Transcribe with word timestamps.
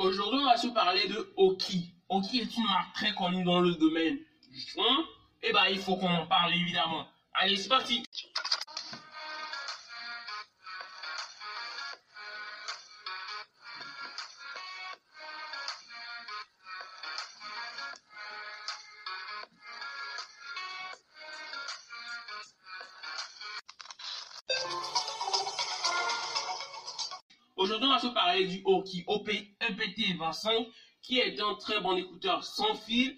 Aujourd'hui, 0.00 0.40
on 0.40 0.46
va 0.46 0.56
se 0.56 0.68
parler 0.68 1.06
de 1.08 1.30
Oki. 1.36 1.92
Oki 2.08 2.40
est 2.40 2.56
une 2.56 2.64
marque 2.64 2.94
très 2.94 3.14
connue 3.14 3.44
dans 3.44 3.60
le 3.60 3.74
domaine 3.74 4.16
du 4.50 4.58
son. 4.58 4.80
Et 5.42 5.48
eh 5.48 5.52
ben, 5.52 5.66
il 5.70 5.78
faut 5.78 5.96
qu'on 5.96 6.08
en 6.08 6.26
parle 6.26 6.54
évidemment. 6.54 7.06
Allez, 7.34 7.58
c'est 7.58 7.68
parti. 7.68 8.02
Aujourd'hui, 27.60 27.88
on 27.88 27.92
va 27.92 27.98
se 27.98 28.06
parler 28.06 28.46
du 28.46 28.62
Oki 28.64 29.04
OP 29.06 29.28
EPT25 29.28 30.66
qui 31.02 31.18
est 31.18 31.38
un 31.42 31.54
très 31.56 31.78
bon 31.82 31.94
écouteur 31.94 32.42
sans 32.42 32.74
fil, 32.74 33.14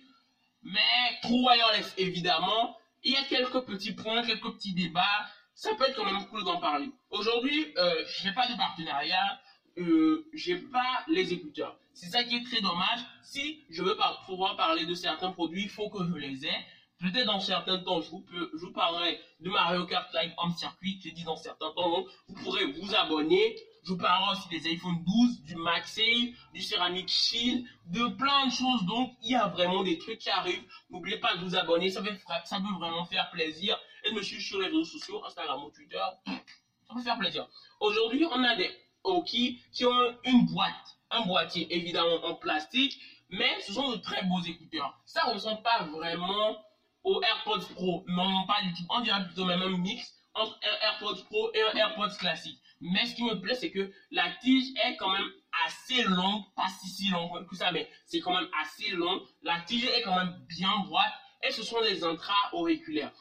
mais 0.64 0.80
trop 1.22 1.46
wireless 1.46 1.94
évidemment. 1.96 2.76
Il 3.04 3.12
y 3.12 3.16
a 3.16 3.22
quelques 3.22 3.60
petits 3.60 3.92
points, 3.92 4.26
quelques 4.26 4.52
petits 4.54 4.74
débats. 4.74 5.28
Ça 5.54 5.72
peut 5.76 5.84
être 5.88 5.94
quand 5.94 6.04
même 6.04 6.26
cool 6.26 6.42
d'en 6.42 6.58
parler. 6.58 6.90
Aujourd'hui, 7.10 7.72
euh, 7.76 8.04
je 8.08 8.26
n'ai 8.26 8.34
pas 8.34 8.48
de 8.48 8.56
partenariat, 8.56 9.40
euh, 9.78 10.28
j'ai 10.34 10.56
pas 10.56 11.04
les 11.06 11.32
écouteurs. 11.32 11.78
C'est 11.94 12.06
ça 12.06 12.24
qui 12.24 12.34
est 12.34 12.42
très 12.42 12.60
dommage. 12.60 12.98
Si 13.22 13.62
je 13.70 13.84
veux 13.84 13.96
pouvoir 14.26 14.56
parler 14.56 14.86
de 14.86 14.94
certains 14.96 15.30
produits, 15.30 15.62
il 15.62 15.70
faut 15.70 15.88
que 15.88 16.04
je 16.04 16.14
les 16.14 16.46
ai. 16.46 16.54
Peut-être 16.98 17.26
dans 17.26 17.38
certains 17.38 17.78
temps, 17.78 18.00
je 18.00 18.10
vous, 18.10 18.24
vous 18.54 18.72
parlerai 18.72 19.20
de 19.38 19.50
Mario 19.50 19.86
Kart 19.86 20.12
Live 20.14 20.32
Home 20.38 20.52
Circuit. 20.56 20.98
J'ai 21.00 21.12
dit 21.12 21.22
dans 21.22 21.36
certains 21.36 21.70
temps, 21.70 21.90
donc 21.90 22.08
vous 22.26 22.34
pourrez 22.42 22.64
vous 22.64 22.92
abonner. 22.96 23.54
Je 23.84 23.90
vous 23.90 23.98
parlerai 23.98 24.32
aussi 24.32 24.48
des 24.48 24.70
iPhone 24.70 25.02
12, 25.04 25.42
du 25.42 25.56
MagSafe, 25.56 26.36
du 26.54 26.62
Ceramic 26.62 27.08
Shield, 27.08 27.66
de 27.86 28.06
plein 28.06 28.46
de 28.46 28.52
choses. 28.52 28.84
Donc, 28.86 29.16
il 29.22 29.32
y 29.32 29.34
a 29.34 29.48
vraiment 29.48 29.82
des 29.82 29.98
trucs 29.98 30.20
qui 30.20 30.30
arrivent. 30.30 30.62
N'oubliez 30.88 31.18
pas 31.18 31.34
de 31.34 31.44
vous 31.44 31.56
abonner. 31.56 31.90
Ça 31.90 32.00
peut, 32.00 32.16
ça 32.44 32.58
peut 32.58 32.78
vraiment 32.78 33.04
faire 33.04 33.28
plaisir. 33.32 33.76
Et 34.04 34.10
de 34.10 34.14
me 34.14 34.22
suivre 34.22 34.42
sur 34.42 34.60
les 34.60 34.66
réseaux 34.66 34.84
sociaux, 34.84 35.24
Instagram 35.24 35.64
ou 35.64 35.70
Twitter. 35.70 36.04
Ça 36.26 36.94
peut 36.94 37.02
faire 37.02 37.18
plaisir. 37.18 37.48
Aujourd'hui, 37.80 38.24
on 38.30 38.44
a 38.44 38.54
des 38.54 38.70
Oki 39.02 39.60
qui 39.72 39.84
ont 39.84 40.16
une 40.24 40.46
boîte. 40.46 40.98
Un 41.10 41.22
boîtier, 41.22 41.66
évidemment, 41.74 42.24
en 42.24 42.34
plastique. 42.34 43.00
Mais 43.30 43.60
ce 43.62 43.72
sont 43.72 43.90
de 43.90 43.96
très 43.96 44.22
beaux 44.24 44.42
écouteurs. 44.42 44.96
Ça 45.06 45.22
ressemble 45.24 45.62
pas 45.62 45.82
vraiment 45.84 46.56
aux 47.02 47.20
AirPods 47.20 47.66
Pro. 47.74 48.04
Non, 48.06 48.46
pas 48.46 48.62
du 48.62 48.74
tout. 48.74 48.84
On 48.90 49.00
dirait 49.00 49.24
plutôt 49.24 49.44
même 49.44 49.62
un 49.62 49.76
mix 49.76 50.14
entre 50.34 50.56
un 50.62 50.86
AirPods 50.86 51.24
Pro 51.24 51.50
et 51.52 51.62
un 51.62 51.74
AirPods 51.74 52.16
classique. 52.18 52.60
Mais 52.82 53.06
ce 53.06 53.14
qui 53.14 53.22
me 53.22 53.40
plaît, 53.40 53.54
c'est 53.54 53.70
que 53.70 53.90
la 54.10 54.28
tige 54.42 54.74
est 54.84 54.96
quand 54.96 55.10
même 55.10 55.30
assez 55.66 56.02
longue, 56.02 56.42
pas 56.56 56.66
si 56.80 56.88
si 56.88 57.10
longue 57.10 57.46
que 57.48 57.54
ça, 57.54 57.70
mais 57.70 57.88
c'est 58.06 58.20
quand 58.20 58.34
même 58.34 58.48
assez 58.60 58.90
long. 58.90 59.22
La 59.42 59.60
tige 59.60 59.84
est 59.84 60.02
quand 60.02 60.16
même 60.16 60.34
bien 60.48 60.80
droite 60.84 61.12
et 61.46 61.52
ce 61.52 61.62
sont 61.62 61.80
des 61.80 62.02
intra-auriculaires. 62.02 63.12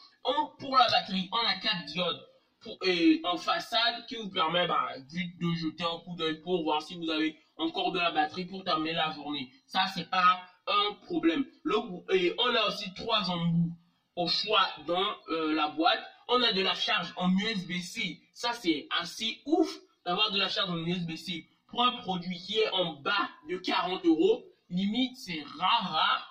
Pour 0.58 0.76
la 0.76 0.88
batterie, 0.88 1.28
on 1.32 1.46
a 1.46 1.54
4 1.54 1.84
diodes 1.86 2.28
en 3.24 3.36
façade 3.36 4.06
qui 4.06 4.16
vous 4.16 4.30
permet 4.30 4.66
bah, 4.66 4.88
de 4.98 5.54
jeter 5.54 5.84
un 5.84 5.98
coup 6.04 6.14
d'œil 6.16 6.40
pour 6.42 6.62
voir 6.62 6.82
si 6.82 6.96
vous 6.96 7.10
avez 7.10 7.36
encore 7.56 7.92
de 7.92 7.98
la 7.98 8.10
batterie 8.10 8.44
pour 8.44 8.64
terminer 8.64 8.94
la 8.94 9.12
journée. 9.12 9.50
Ça, 9.66 9.86
c'est 9.94 10.10
pas 10.10 10.40
un 10.66 10.94
problème. 11.06 11.44
Et 12.12 12.34
on 12.38 12.54
a 12.54 12.66
aussi 12.66 12.92
trois 12.94 13.30
embouts 13.30 13.72
au 14.16 14.28
choix 14.28 14.68
dans 14.86 15.16
euh, 15.30 15.54
la 15.54 15.68
boîte 15.68 16.02
on 16.32 16.42
a 16.42 16.52
de 16.52 16.62
la 16.62 16.74
charge 16.74 17.12
en 17.16 17.30
USB-C. 17.36 18.18
Ça, 18.32 18.54
c'est 18.54 18.88
assez 19.00 19.40
ouf 19.44 19.68
d'avoir 20.06 20.30
de 20.32 20.38
la 20.38 20.48
charge 20.48 20.70
en 20.70 20.78
USB-C 20.78 21.46
pour 21.66 21.84
un 21.84 21.92
produit 21.98 22.38
qui 22.38 22.58
est 22.58 22.70
en 22.70 22.94
bas 22.94 23.28
de 23.50 23.58
40 23.58 24.04
euros. 24.06 24.42
Limite, 24.70 25.16
c'est 25.18 25.44
rare, 25.58 26.28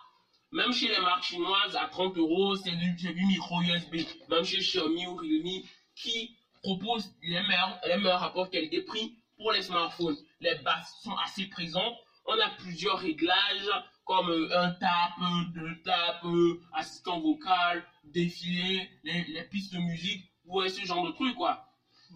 Même 0.52 0.74
chez 0.74 0.88
les 0.88 1.00
marques 1.00 1.24
chinoises, 1.24 1.76
à 1.76 1.86
30 1.86 2.18
euros, 2.18 2.56
c'est 2.56 2.72
du, 2.72 3.26
micro 3.26 3.62
USB. 3.62 3.98
Même 4.30 4.44
chez 4.44 4.58
Xiaomi 4.58 5.06
ou 5.06 5.16
Realme, 5.16 5.64
qui 5.96 6.36
propose 6.64 7.14
les 7.22 7.42
meilleurs, 7.44 7.80
les 7.86 7.98
meilleurs 7.98 8.22
rapports 8.22 8.50
qualité-prix 8.50 9.16
pour 9.38 9.52
les 9.52 9.62
smartphones. 9.62 10.18
Les 10.40 10.56
basses 10.64 10.96
sont 11.04 11.16
assez 11.18 11.46
présentes. 11.46 11.96
On 12.26 12.40
a 12.40 12.50
plusieurs 12.58 12.98
réglages 12.98 13.70
comme 14.12 14.30
euh, 14.30 14.62
un 14.62 14.72
tap, 14.72 15.14
deux 15.54 15.82
tap, 15.84 16.22
euh, 16.26 16.62
assistant 16.74 17.22
vocal, 17.22 17.82
défilé, 18.04 18.90
les, 19.06 19.44
pistes 19.44 19.74
de 19.74 19.80
musique, 19.80 20.30
voyez 20.44 20.70
ce 20.70 20.86
genre 20.86 21.06
de 21.08 21.12
truc 21.12 21.34
quoi. 21.38 21.66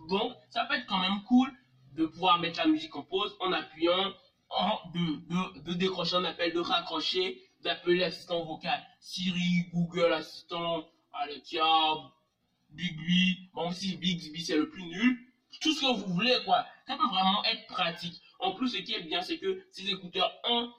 Donc 0.10 0.34
ça 0.50 0.66
peut 0.66 0.74
être 0.74 0.88
quand 0.88 1.00
même 1.00 1.24
cool 1.24 1.50
de 1.94 2.06
pouvoir 2.06 2.38
mettre 2.40 2.60
la 2.60 2.68
musique 2.68 2.94
en 2.98 3.04
pause 3.04 3.34
en 3.40 3.54
appuyant, 3.54 4.12
en, 4.50 4.78
de, 4.94 5.62
de, 5.62 5.74
décrocher 5.74 6.18
un 6.18 6.26
appel, 6.26 6.52
de 6.52 6.60
raccrocher, 6.60 7.42
d'appeler 7.64 8.00
l'assistant 8.00 8.44
vocal. 8.44 8.86
Siri, 9.00 9.70
Google 9.74 10.12
Assistant, 10.12 10.86
Alexa, 11.14 11.64
Bigby, 12.72 13.52
bon 13.54 13.72
si 13.72 13.96
Bixby 13.96 14.42
c'est 14.42 14.58
le 14.58 14.68
plus 14.68 14.84
nul, 14.84 15.18
tout 15.62 15.72
ce 15.72 15.80
que 15.80 15.94
vous 15.94 16.14
voulez 16.14 16.36
quoi. 16.44 16.66
Ça 16.88 16.98
peut 16.98 17.08
vraiment 17.08 17.42
être 17.46 17.68
pratique. 17.68 18.22
En 18.40 18.52
plus, 18.52 18.68
ce 18.68 18.78
qui 18.80 18.94
est 18.94 19.04
bien, 19.04 19.22
c'est 19.22 19.38
que 19.38 19.66
ces 19.72 19.90
écouteurs 19.90 20.30
ont 20.44 20.74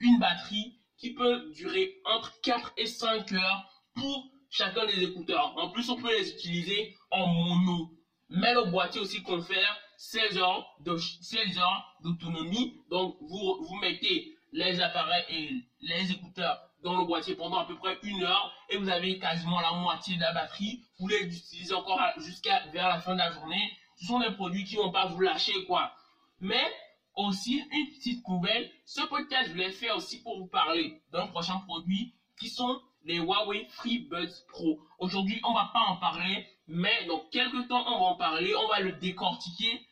une 0.00 0.18
batterie 0.18 0.80
qui 0.96 1.14
peut 1.14 1.50
durer 1.54 2.00
entre 2.04 2.40
4 2.42 2.72
et 2.76 2.86
5 2.86 3.32
heures 3.32 3.84
pour 3.94 4.30
chacun 4.50 4.86
des 4.86 5.02
écouteurs. 5.02 5.54
En 5.56 5.70
plus, 5.70 5.88
on 5.90 5.96
peut 5.96 6.10
les 6.10 6.30
utiliser 6.30 6.96
en 7.10 7.26
mono. 7.26 7.90
Mais 8.28 8.52
le 8.54 8.70
boîtier 8.70 9.00
aussi 9.00 9.22
confère 9.22 9.76
16 9.96 10.38
heures 10.38 10.76
de 10.80 10.96
16 10.96 11.58
heures 11.58 11.96
d'autonomie. 12.02 12.80
Donc, 12.90 13.16
vous, 13.20 13.58
vous 13.60 13.76
mettez 13.76 14.36
les 14.52 14.80
appareils 14.80 15.24
et 15.28 15.50
les 15.80 16.12
écouteurs 16.12 16.70
dans 16.82 16.98
le 16.98 17.06
boîtier 17.06 17.34
pendant 17.34 17.58
à 17.58 17.66
peu 17.66 17.76
près 17.76 17.98
une 18.02 18.22
heure 18.22 18.52
et 18.70 18.76
vous 18.76 18.88
avez 18.88 19.18
quasiment 19.18 19.60
la 19.60 19.72
moitié 19.72 20.16
de 20.16 20.20
la 20.20 20.32
batterie. 20.32 20.82
Vous 20.98 21.08
les 21.08 21.20
utilisez 21.20 21.74
encore 21.74 22.00
jusqu'à 22.18 22.66
vers 22.72 22.88
la 22.88 23.00
fin 23.00 23.12
de 23.12 23.18
la 23.18 23.30
journée. 23.32 23.70
Ce 23.96 24.06
sont 24.06 24.18
des 24.20 24.30
produits 24.32 24.64
qui 24.64 24.76
vont 24.76 24.90
pas 24.90 25.06
vous 25.06 25.20
lâcher 25.20 25.64
quoi. 25.66 25.92
Mais 26.40 26.72
aussi 27.14 27.62
une 27.72 27.90
petite 27.94 28.26
nouvelle. 28.28 28.70
Ce 28.84 29.02
podcast, 29.02 29.50
je 29.50 29.56
l'ai 29.56 29.70
fait 29.70 29.90
aussi 29.90 30.22
pour 30.22 30.38
vous 30.38 30.46
parler 30.46 31.00
d'un 31.12 31.26
prochain 31.26 31.58
produit 31.66 32.14
qui 32.38 32.48
sont 32.48 32.80
les 33.04 33.18
Huawei 33.18 33.66
FreeBuds 33.70 34.46
Pro. 34.48 34.80
Aujourd'hui, 34.98 35.40
on 35.44 35.52
va 35.52 35.70
pas 35.72 35.80
en 35.80 35.96
parler, 35.96 36.46
mais 36.68 37.06
dans 37.06 37.20
quelques 37.30 37.68
temps, 37.68 37.84
on 37.86 37.98
va 37.98 38.06
en 38.06 38.16
parler, 38.16 38.54
on 38.54 38.68
va 38.68 38.80
le 38.80 38.92
décortiquer, 38.92 39.86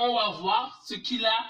on 0.00 0.14
va 0.14 0.30
voir 0.30 0.82
ce 0.86 0.94
qu'il 0.94 1.24
a 1.24 1.44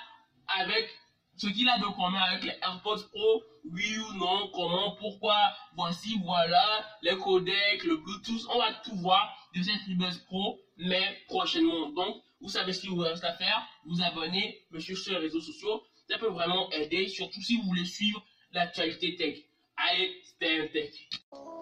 avec 0.61 0.89
ce 1.39 1.47
qu'il 1.47 1.69
a 1.69 1.79
de 1.79 1.85
commun 1.85 2.21
avec 2.21 2.45
les 2.45 2.59
AirPods 2.63 3.09
Pro, 3.13 3.43
oui 3.71 3.99
ou 3.99 4.13
non, 4.15 4.51
comment, 4.55 4.97
pourquoi, 4.97 5.37
voici, 5.77 6.19
voilà, 6.25 6.85
les 7.03 7.17
codecs, 7.17 7.85
le 7.85 7.97
Bluetooth, 7.97 8.47
on 8.53 8.59
va 8.59 8.73
tout 8.85 8.97
voir 8.97 9.49
de 9.55 9.63
cette 9.63 9.81
FreeBuds 9.83 10.25
Pro, 10.27 10.61
mais 10.77 11.23
prochainement. 11.29 11.91
Donc, 11.91 12.23
vous 12.41 12.49
savez 12.49 12.73
ce 12.73 12.81
qu'il 12.81 12.91
vous 12.91 12.99
reste 12.99 13.25
à 13.25 13.35
faire, 13.35 13.67
vous 13.85 14.03
abonner, 14.03 14.65
me 14.71 14.81
suivre 14.81 15.01
sur 15.01 15.13
les 15.13 15.19
réseaux 15.19 15.41
sociaux, 15.41 15.83
ça 16.09 16.19
peut 16.19 16.29
vraiment 16.29 16.71
aider, 16.73 17.09
surtout 17.09 17.41
si 17.41 17.57
vous 17.57 17.65
voulez 17.65 17.85
suivre 17.85 18.25
l'actualité 18.53 19.17
tech. 19.17 19.39
Allez, 19.77 20.21
stay 20.25 20.71
tech. 20.71 21.58